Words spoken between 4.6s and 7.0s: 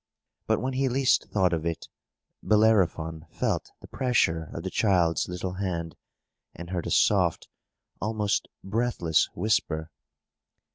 the child's little hand, and heard a